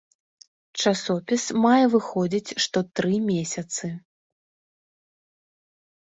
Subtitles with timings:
[0.83, 3.91] Часопіс мае выходзіць што тры месяцы.